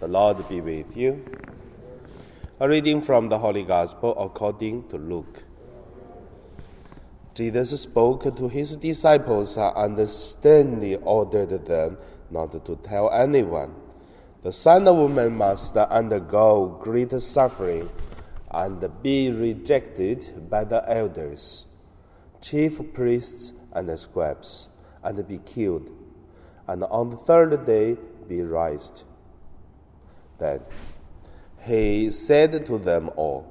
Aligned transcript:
The 0.00 0.08
Lord 0.08 0.48
be 0.48 0.60
with 0.60 0.96
you. 0.96 1.24
A 2.58 2.68
reading 2.68 3.00
from 3.00 3.28
the 3.28 3.38
Holy 3.38 3.62
Gospel 3.62 4.12
according 4.18 4.88
to 4.88 4.96
Luke. 4.96 5.44
Jesus 7.32 7.80
spoke 7.80 8.34
to 8.34 8.48
his 8.48 8.76
disciples 8.76 9.56
and 9.56 10.08
sternly 10.08 10.96
ordered 10.96 11.64
them 11.66 11.96
not 12.28 12.64
to 12.64 12.76
tell 12.76 13.08
anyone. 13.12 13.72
The 14.42 14.52
Son 14.52 14.88
of 14.88 15.10
Man 15.12 15.36
must 15.36 15.76
undergo 15.76 16.76
great 16.82 17.12
suffering 17.12 17.88
and 18.50 18.84
be 19.00 19.30
rejected 19.30 20.50
by 20.50 20.64
the 20.64 20.82
elders, 20.90 21.68
chief 22.40 22.80
priests, 22.92 23.52
and 23.72 23.96
scribes, 23.98 24.70
and 25.04 25.26
be 25.28 25.38
killed, 25.38 25.88
and 26.66 26.82
on 26.84 27.10
the 27.10 27.16
third 27.16 27.64
day 27.64 27.96
be 28.28 28.42
raised. 28.42 29.04
Then 30.38 30.60
he 31.60 32.10
said 32.10 32.66
to 32.66 32.78
them 32.78 33.10
all, 33.16 33.46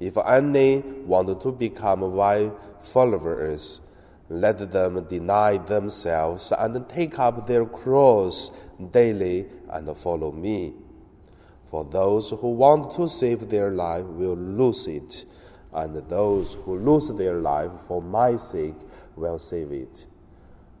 If 0.00 0.16
any 0.16 0.80
want 1.06 1.40
to 1.42 1.52
become 1.52 2.14
my 2.16 2.50
followers, 2.80 3.82
let 4.30 4.70
them 4.70 5.04
deny 5.04 5.58
themselves 5.58 6.52
and 6.56 6.88
take 6.88 7.18
up 7.18 7.46
their 7.46 7.64
cross 7.64 8.50
daily 8.90 9.46
and 9.70 9.96
follow 9.96 10.32
me. 10.32 10.74
For 11.66 11.84
those 11.84 12.30
who 12.30 12.52
want 12.52 12.92
to 12.92 13.08
save 13.08 13.48
their 13.48 13.70
life 13.70 14.04
will 14.04 14.36
lose 14.36 14.86
it, 14.86 15.26
and 15.72 15.96
those 16.08 16.54
who 16.54 16.78
lose 16.78 17.08
their 17.08 17.40
life 17.40 17.72
for 17.72 18.00
my 18.00 18.36
sake 18.36 18.76
will 19.16 19.38
save 19.38 19.72
it. 19.72 20.06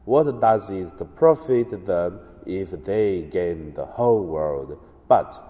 What 0.04 0.40
does 0.40 0.70
it 0.70 1.14
profit 1.14 1.84
them 1.84 2.20
if 2.46 2.70
they 2.70 3.22
gain 3.22 3.74
the 3.74 3.84
whole 3.84 4.24
world, 4.24 4.78
but 5.08 5.42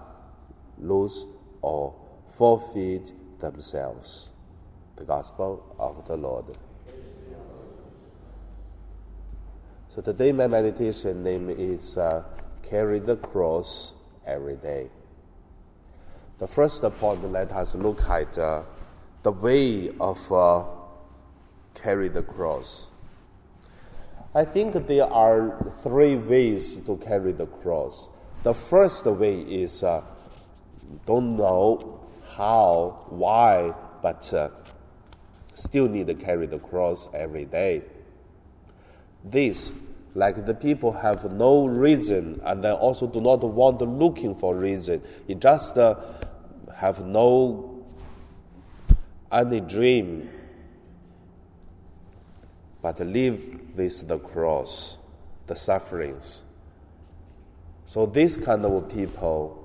lose 0.79 1.27
or 1.61 1.93
forfeit 2.25 3.13
themselves? 3.39 4.31
The 4.95 5.03
Gospel 5.03 5.75
of 5.77 6.05
the 6.07 6.17
Lord. 6.17 6.45
So 9.89 10.01
today 10.01 10.31
my 10.31 10.47
meditation 10.47 11.23
name 11.23 11.49
is 11.49 11.97
uh, 11.97 12.23
Carry 12.63 12.99
the 12.99 13.17
Cross 13.17 13.95
Every 14.25 14.55
Day. 14.55 14.89
The 16.37 16.47
first 16.47 16.81
point, 16.99 17.21
let 17.31 17.51
us 17.51 17.75
look 17.75 18.01
at 18.03 18.37
uh, 18.37 18.63
the 19.23 19.31
way 19.31 19.91
of 19.99 20.31
uh, 20.31 20.63
carry 21.73 22.07
the 22.07 22.21
cross. 22.21 22.91
I 24.33 24.45
think 24.45 24.87
there 24.87 25.11
are 25.11 25.69
three 25.81 26.15
ways 26.15 26.79
to 26.79 26.95
carry 26.97 27.31
the 27.31 27.47
cross. 27.47 28.09
The 28.41 28.53
first 28.53 29.05
way 29.05 29.41
is 29.41 29.83
uh, 29.83 30.01
don't 31.05 31.35
know 31.35 31.99
how, 32.35 33.05
why, 33.09 33.73
but 34.01 34.33
uh, 34.33 34.49
still 35.53 35.89
need 35.89 36.07
to 36.07 36.13
carry 36.15 36.47
the 36.47 36.59
cross 36.59 37.09
every 37.13 37.43
day. 37.43 37.81
This, 39.25 39.73
like 40.15 40.45
the 40.45 40.53
people 40.53 40.93
have 40.93 41.31
no 41.33 41.65
reason 41.65 42.39
and 42.45 42.63
they 42.63 42.71
also 42.71 43.07
do 43.07 43.19
not 43.19 43.43
want 43.43 43.81
looking 43.81 44.33
for 44.33 44.55
reason. 44.55 45.01
It 45.27 45.39
just 45.39 45.77
uh, 45.77 45.95
have 46.73 47.05
no 47.05 47.83
any 49.31 49.59
dream, 49.59 50.29
but 52.81 52.99
live 53.01 53.75
with 53.75 54.07
the 54.07 54.17
cross, 54.17 54.97
the 55.47 55.55
sufferings. 55.55 56.43
So 57.89 58.05
this 58.05 58.37
kind 58.37 58.63
of 58.65 58.87
people, 58.87 59.57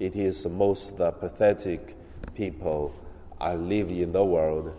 it 0.00 0.16
is 0.16 0.44
most 0.46 0.98
the 0.98 1.12
pathetic 1.12 1.94
people 2.34 2.92
I 3.40 3.54
live 3.54 3.92
in 3.92 4.10
the 4.10 4.24
world, 4.24 4.74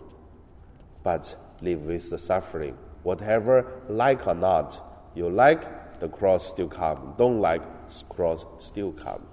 but 1.02 1.34
live 1.62 1.84
with 1.84 2.10
the 2.10 2.18
suffering. 2.18 2.76
Whatever 3.02 3.80
like 3.88 4.26
or 4.26 4.34
not, 4.34 5.10
you 5.14 5.30
like 5.30 5.98
the 5.98 6.10
cross 6.10 6.46
still 6.46 6.68
come. 6.68 7.14
Don't 7.16 7.40
like 7.40 7.62
cross 8.10 8.44
still 8.58 8.92
come. 8.92 9.26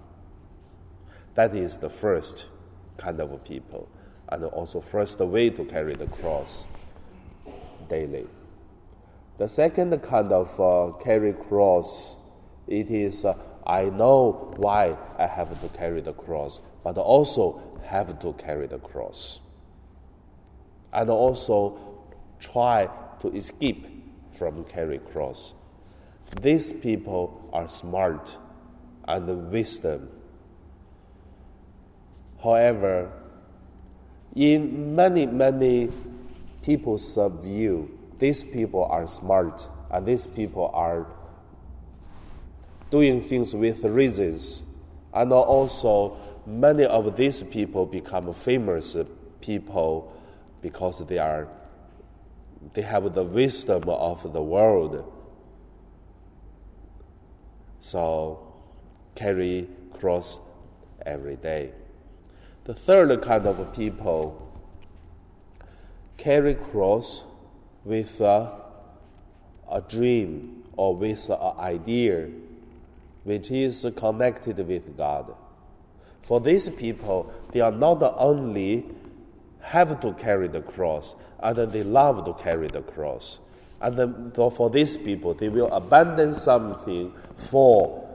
That 1.34 1.54
is 1.54 1.78
the 1.78 1.90
first 1.90 2.48
kind 2.96 3.20
of 3.20 3.44
people, 3.44 3.90
and 4.30 4.46
also 4.46 4.80
first 4.80 5.20
way 5.20 5.50
to 5.50 5.66
carry 5.66 5.96
the 5.96 6.08
cross 6.08 6.70
daily. 7.90 8.28
The 9.38 9.50
second 9.50 10.02
kind 10.04 10.32
of 10.32 10.58
uh, 10.58 10.94
carry 11.04 11.34
cross, 11.34 12.16
it 12.66 12.90
is 12.90 13.26
uh, 13.26 13.34
I 13.68 13.90
know 13.90 14.54
why 14.58 14.98
I 15.20 15.28
have 15.28 15.60
to 15.62 15.70
carry 15.78 16.02
the 16.02 16.14
cross, 16.14 16.62
but 16.84 16.98
also 16.98 17.62
have 17.86 18.18
to 18.20 18.34
carry 18.34 18.66
the 18.66 18.80
cross, 18.80 19.42
and 20.92 21.10
also 21.10 21.78
try 22.40 22.90
to 23.20 23.28
escape 23.30 23.86
from 24.32 24.64
carry 24.64 24.98
cross. 24.98 25.54
These 26.42 26.74
people 26.74 27.50
are 27.54 27.70
smart 27.70 28.36
and 29.08 29.52
wisdom 29.52 30.10
However, 32.44 33.12
in 34.36 34.96
many, 34.96 35.26
many 35.26 35.90
people's 36.62 37.18
view, 37.42 37.98
these 38.20 38.44
people 38.44 38.86
are 38.86 39.08
smart 39.08 39.68
and 39.92 40.06
these 40.06 40.28
people 40.28 40.70
are 40.74 41.08
doing 42.90 43.22
things 43.22 43.54
with 43.54 43.84
reasons. 43.84 44.64
And 45.14 45.32
also, 45.34 46.18
many 46.46 46.86
of 46.86 47.16
these 47.16 47.44
people 47.44 47.86
become 47.86 48.34
famous 48.34 48.96
people 49.42 50.14
because 50.62 51.06
they 51.06 51.18
are 51.18 51.48
they 52.74 52.82
have 52.82 53.14
the 53.14 53.24
wisdom 53.24 53.88
of 53.88 54.34
the 54.34 54.42
world. 54.42 55.14
So 57.80 58.54
carry 59.16 59.70
cross 59.94 60.40
every 61.06 61.36
day. 61.36 61.72
The 62.64 62.74
third 62.74 63.22
kind 63.22 63.48
of 63.48 63.74
people 63.74 64.52
carry 66.18 66.56
cross 66.56 67.24
with 67.84 68.20
a, 68.20 68.52
a 69.72 69.82
dream 69.82 70.64
or 70.76 70.96
with 70.96 71.30
an 71.30 71.54
idea 71.58 72.28
which 73.24 73.52
is 73.52 73.86
connected 73.96 74.58
with 74.58 74.98
God. 74.98 75.34
For 76.22 76.40
these 76.40 76.70
people, 76.70 77.32
they 77.52 77.62
are 77.62 77.72
not 77.72 78.02
only 78.18 78.86
have 79.62 80.00
to 80.02 80.14
carry 80.14 80.48
the 80.48 80.62
cross, 80.62 81.16
and 81.40 81.58
they 81.58 81.84
love 81.84 82.26
to 82.26 82.34
carry 82.34 82.68
the 82.68 82.82
cross. 82.82 83.40
And 83.82 83.96
then 83.96 84.32
for 84.52 84.70
these 84.70 84.98
people, 84.98 85.34
they 85.34 85.50
will 85.50 85.72
abandon 85.72 86.34
something 86.34 87.14
for 87.36 88.08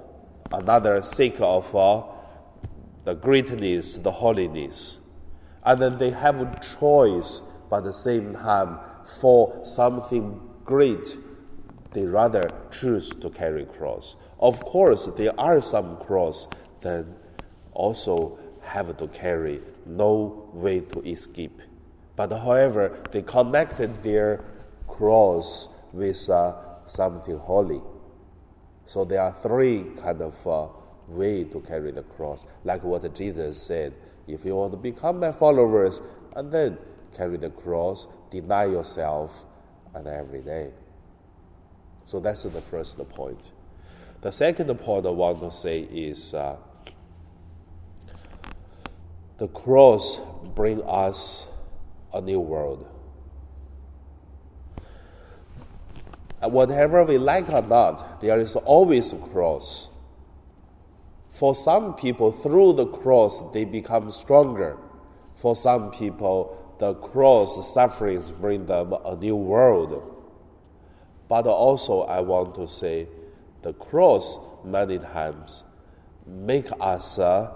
another 0.50 1.00
sake 1.02 1.36
of 1.40 1.74
uh, 1.74 2.02
the 3.04 3.14
greatness, 3.14 3.96
the 3.98 4.10
holiness. 4.10 4.98
And 5.64 5.80
then 5.80 5.98
they 5.98 6.10
have 6.10 6.40
a 6.40 6.60
choice, 6.78 7.42
but 7.70 7.78
at 7.78 7.84
the 7.84 7.92
same 7.92 8.34
time, 8.34 8.78
for 9.04 9.60
something 9.64 10.40
great, 10.64 11.16
they 11.92 12.04
rather 12.06 12.50
choose 12.70 13.10
to 13.10 13.30
carry 13.30 13.64
cross. 13.64 14.16
Of 14.38 14.64
course, 14.64 15.08
there 15.16 15.38
are 15.38 15.60
some 15.60 15.96
cross 15.98 16.48
that 16.80 17.06
also 17.72 18.38
have 18.62 18.96
to 18.96 19.08
carry, 19.08 19.60
no 19.86 20.48
way 20.52 20.80
to 20.80 21.00
escape. 21.02 21.60
But 22.16 22.30
however, 22.32 22.98
they 23.10 23.22
connected 23.22 24.02
their 24.02 24.44
cross 24.86 25.68
with 25.92 26.28
uh, 26.28 26.54
something 26.86 27.38
holy. 27.38 27.80
So 28.84 29.04
there 29.04 29.22
are 29.22 29.32
three 29.32 29.84
kind 30.00 30.20
of 30.22 30.46
uh, 30.46 30.68
way 31.08 31.44
to 31.44 31.60
carry 31.60 31.92
the 31.92 32.02
cross, 32.02 32.46
like 32.64 32.82
what 32.82 33.14
Jesus 33.14 33.60
said. 33.60 33.94
If 34.26 34.44
you 34.44 34.56
want 34.56 34.72
to 34.72 34.78
become 34.78 35.20
my 35.20 35.32
followers, 35.32 36.00
and 36.36 36.50
then 36.50 36.78
carry 37.16 37.36
the 37.36 37.50
cross, 37.50 38.08
deny 38.30 38.64
yourself, 38.66 39.44
and 39.94 40.06
every 40.06 40.40
day. 40.40 40.70
So 42.04 42.20
that's 42.20 42.42
the 42.42 42.60
first 42.60 42.98
point. 43.10 43.52
The 44.20 44.30
second 44.30 44.72
point 44.76 45.06
I 45.06 45.10
want 45.10 45.40
to 45.40 45.50
say 45.50 45.80
is 45.80 46.34
uh, 46.34 46.56
the 49.38 49.48
cross 49.48 50.20
bring 50.54 50.82
us 50.82 51.48
a 52.14 52.20
new 52.20 52.38
world. 52.38 52.86
And 56.40 56.52
whatever 56.52 57.04
we 57.04 57.18
like 57.18 57.48
or 57.50 57.62
not, 57.62 58.20
there 58.20 58.38
is 58.38 58.56
always 58.56 59.12
a 59.12 59.16
cross. 59.16 59.90
For 61.28 61.54
some 61.54 61.94
people, 61.94 62.30
through 62.30 62.74
the 62.74 62.86
cross, 62.86 63.42
they 63.52 63.64
become 63.64 64.10
stronger. 64.10 64.76
For 65.34 65.56
some 65.56 65.90
people, 65.90 66.76
the 66.78 66.94
cross 66.94 67.72
sufferings 67.72 68.30
bring 68.30 68.66
them 68.66 68.92
a 68.92 69.16
new 69.16 69.36
world. 69.36 70.21
But 71.32 71.46
also, 71.46 72.02
I 72.02 72.20
want 72.20 72.54
to 72.56 72.68
say, 72.68 73.08
the 73.62 73.72
cross 73.72 74.38
many 74.66 74.98
times 74.98 75.64
make 76.26 76.66
us 76.78 77.18
uh, 77.18 77.54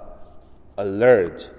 alert. 0.78 1.50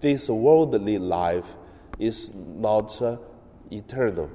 This 0.00 0.28
worldly 0.28 0.98
life 0.98 1.54
is 2.00 2.34
not 2.34 3.00
uh, 3.00 3.18
eternal. 3.70 4.28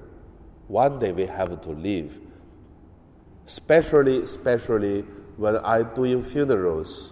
One 0.70 1.00
day 1.00 1.12
we 1.12 1.26
have 1.26 1.60
to 1.60 1.72
leave. 1.72 2.22
Especially, 3.46 4.24
especially 4.24 5.02
when 5.36 5.58
I 5.58 5.84
doing 5.84 6.24
funerals. 6.24 7.12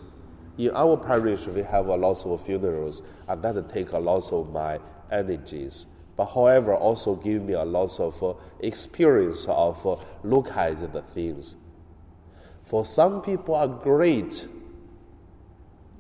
In 0.58 0.72
our 0.78 0.96
parish, 0.96 1.46
we 1.48 1.62
have 1.64 1.88
a 1.88 1.96
lot 1.98 2.26
of 2.26 2.40
funerals, 2.40 3.02
and 3.28 3.44
that 3.44 3.68
take 3.68 3.92
a 3.92 4.00
lot 4.00 4.32
of 4.32 4.50
my 4.54 4.80
energies. 5.12 5.88
But 6.16 6.28
however, 6.28 6.74
also 6.74 7.16
give 7.16 7.44
me 7.44 7.54
a 7.54 7.66
lot 7.66 8.00
of 8.00 8.24
uh, 8.24 8.34
experience 8.60 9.46
of 9.50 9.86
uh, 9.86 9.98
look 10.24 10.50
at 10.52 10.94
the 10.94 11.02
things. 11.02 11.56
For 12.64 12.86
some 12.86 13.22
people 13.22 13.56
are 13.56 13.68
great. 13.68 14.48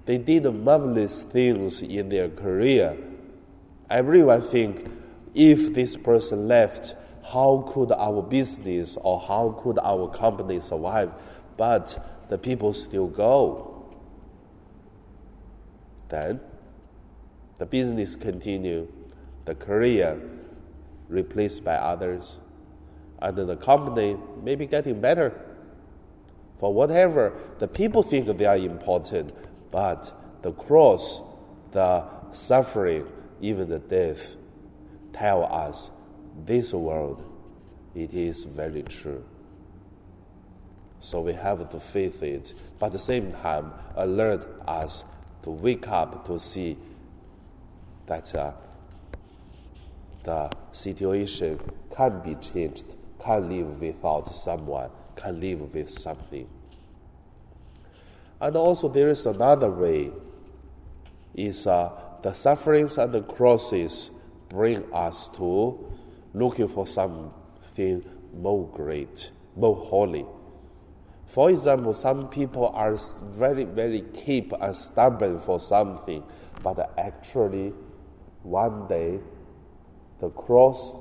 They 0.05 0.17
did 0.17 0.45
marvelous 0.45 1.23
things 1.23 1.81
in 1.81 2.09
their 2.09 2.29
career. 2.29 2.97
Everyone 3.89 4.41
think, 4.41 4.89
if 5.33 5.73
this 5.73 5.97
person 5.97 6.47
left, 6.47 6.95
how 7.31 7.69
could 7.73 7.91
our 7.91 8.21
business 8.21 8.97
or 9.01 9.19
how 9.19 9.55
could 9.59 9.79
our 9.79 10.07
company 10.09 10.59
survive? 10.59 11.11
But 11.57 12.27
the 12.29 12.37
people 12.37 12.73
still 12.73 13.07
go. 13.07 13.85
Then 16.07 16.39
the 17.57 17.65
business 17.65 18.15
continue, 18.15 18.87
the 19.45 19.55
career 19.55 20.19
replaced 21.07 21.63
by 21.63 21.75
others, 21.75 22.39
and 23.21 23.37
the 23.37 23.55
company 23.55 24.17
may 24.43 24.55
be 24.55 24.65
getting 24.65 24.99
better. 24.99 25.39
For 26.57 26.73
whatever 26.73 27.33
the 27.59 27.67
people 27.67 28.03
think 28.03 28.25
they 28.37 28.45
are 28.45 28.57
important, 28.57 29.33
but 29.71 30.11
the 30.41 30.51
cross, 30.51 31.21
the 31.71 32.05
suffering, 32.31 33.07
even 33.41 33.69
the 33.69 33.79
death 33.79 34.35
tell 35.13 35.43
us 35.45 35.89
this 36.45 36.73
world 36.73 37.23
it 37.93 38.13
is 38.13 38.43
very 38.43 38.83
true. 38.83 39.23
So 40.99 41.21
we 41.21 41.33
have 41.33 41.69
to 41.69 41.79
face 41.79 42.21
it, 42.21 42.53
but 42.79 42.87
at 42.87 42.91
the 42.93 42.99
same 42.99 43.31
time 43.31 43.71
alert 43.95 44.47
us 44.67 45.05
to 45.43 45.51
wake 45.51 45.87
up 45.87 46.25
to 46.27 46.39
see 46.39 46.77
that 48.07 48.33
uh, 48.35 48.53
the 50.25 50.49
situation 50.71 51.59
can 51.95 52.21
be 52.21 52.35
changed, 52.35 52.95
can 53.23 53.47
live 53.47 53.79
without 53.79 54.35
someone, 54.35 54.89
can 55.15 55.39
live 55.39 55.73
with 55.73 55.89
something. 55.89 56.49
And 58.41 58.55
also 58.57 58.89
there 58.89 59.09
is 59.09 59.25
another 59.25 59.69
way, 59.69 60.11
is 61.33 61.67
uh, 61.67 61.91
the 62.21 62.33
sufferings 62.33 62.97
and 62.97 63.13
the 63.13 63.21
crosses 63.21 64.11
bring 64.49 64.83
us 64.93 65.29
to 65.29 65.79
looking 66.33 66.67
for 66.67 66.85
something 66.85 68.03
more 68.33 68.67
great, 68.69 69.31
more 69.55 69.75
holy. 69.75 70.25
For 71.25 71.49
example, 71.49 71.93
some 71.93 72.29
people 72.29 72.67
are 72.67 72.95
very, 73.23 73.63
very 73.63 74.03
keep 74.13 74.53
and 74.59 74.75
stubborn 74.75 75.39
for 75.39 75.59
something, 75.59 76.23
but 76.61 76.93
actually, 76.97 77.73
one 78.43 78.87
day, 78.87 79.19
the 80.19 80.29
cross 80.29 80.95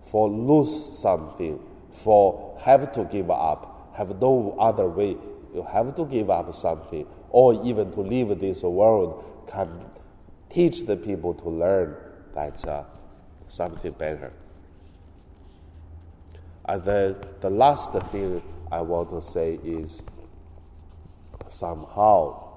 for 0.00 0.28
lose 0.28 0.98
something, 0.98 1.60
for 1.90 2.58
have 2.60 2.92
to 2.92 3.04
give 3.04 3.30
up, 3.30 3.92
have 3.94 4.20
no 4.20 4.56
other 4.58 4.88
way, 4.88 5.16
you 5.54 5.62
have 5.62 5.94
to 5.94 6.04
give 6.04 6.30
up 6.30 6.52
something, 6.52 7.06
or 7.30 7.64
even 7.64 7.90
to 7.92 8.00
leave 8.00 8.28
this 8.40 8.62
world, 8.62 9.24
can 9.46 9.68
teach 10.48 10.86
the 10.86 10.96
people 10.96 11.34
to 11.34 11.48
learn 11.48 11.96
that 12.34 12.66
uh, 12.66 12.84
something 13.48 13.92
better. 13.92 14.32
And 16.64 16.84
then 16.84 17.16
the 17.40 17.50
last 17.50 17.92
thing 17.92 18.42
I 18.70 18.80
want 18.80 19.10
to 19.10 19.22
say 19.22 19.58
is 19.64 20.02
somehow, 21.48 22.48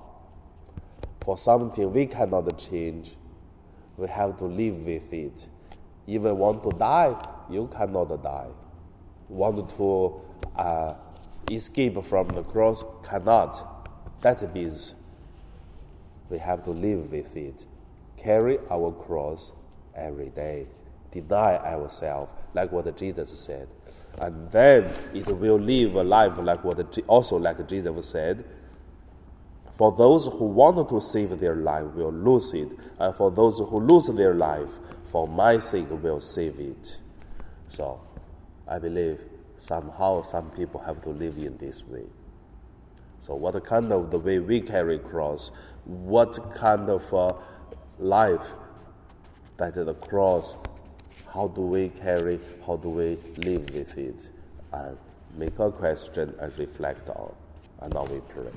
for 1.21 1.37
something 1.37 1.91
we 1.91 2.05
cannot 2.05 2.57
change, 2.57 3.15
we 3.97 4.07
have 4.07 4.37
to 4.37 4.45
live 4.45 4.85
with 4.85 5.11
it. 5.13 5.47
Even 6.07 6.37
want 6.37 6.63
to 6.63 6.71
die, 6.71 7.15
you 7.49 7.67
cannot 7.75 8.21
die. 8.23 8.47
Want 9.27 9.69
to 9.77 10.21
uh, 10.55 10.93
escape 11.49 12.03
from 12.03 12.27
the 12.29 12.43
cross, 12.43 12.85
cannot. 13.03 13.89
That 14.21 14.53
means 14.53 14.95
we 16.29 16.37
have 16.37 16.63
to 16.63 16.71
live 16.71 17.11
with 17.11 17.35
it. 17.35 17.65
Carry 18.17 18.59
our 18.69 18.91
cross 18.91 19.53
every 19.95 20.29
day. 20.29 20.67
Deny 21.11 21.57
ourselves, 21.57 22.33
like 22.53 22.71
what 22.71 22.95
Jesus 22.97 23.29
said 23.39 23.67
and 24.19 24.49
then 24.51 24.91
it 25.13 25.27
will 25.27 25.57
live 25.59 25.95
a 25.95 26.03
life 26.03 26.37
like 26.37 26.63
what 26.63 26.99
also 27.07 27.37
like 27.37 27.67
Jesus 27.67 28.07
said. 28.07 28.45
For 29.75 29.91
those 29.91 30.25
who 30.27 30.45
want 30.45 30.89
to 30.89 30.99
save 31.01 31.37
their 31.39 31.55
life 31.55 31.85
will 31.93 32.11
lose 32.11 32.53
it, 32.53 32.71
and 32.99 33.13
for 33.13 33.29
those 33.29 33.59
who 33.59 33.79
lose 33.79 34.07
their 34.07 34.33
life, 34.33 34.79
for 35.03 35.27
my 35.27 35.57
sake 35.59 35.89
will 35.89 36.19
save 36.19 36.59
it. 36.59 37.01
So, 37.67 37.99
I 38.67 38.79
believe 38.79 39.21
somehow 39.57 40.21
some 40.21 40.49
people 40.51 40.79
have 40.81 41.01
to 41.03 41.09
live 41.09 41.37
in 41.37 41.57
this 41.57 41.83
way. 41.85 42.05
So, 43.19 43.35
what 43.35 43.63
kind 43.65 43.91
of 43.91 44.11
the 44.11 44.19
way 44.19 44.39
we 44.39 44.61
carry 44.61 44.97
cross? 44.97 45.51
What 45.83 46.55
kind 46.55 46.89
of 46.89 47.13
uh, 47.13 47.33
life 47.99 48.53
that 49.57 49.75
the 49.75 49.93
cross 49.93 50.57
how 51.35 51.49
do 51.49 51.59
we 51.59 51.89
carry, 51.89 52.39
how 52.65 52.77
do 52.77 52.87
we 52.87 53.17
live 53.35 53.69
with 53.71 53.97
it, 53.97 54.29
and 54.71 54.97
make 55.35 55.59
a 55.59 55.69
question 55.69 56.33
and 56.39 56.57
reflect 56.57 57.09
on. 57.09 57.35
And 57.81 57.93
now 57.93 58.05
we 58.05 58.21
pray. 58.29 58.51